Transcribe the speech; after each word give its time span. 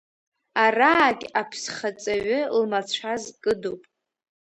Араагь 0.63 1.25
аԥсхаҵаҩы 1.39 2.39
лмацәаз 2.59 3.23
кыдуп. 3.41 3.81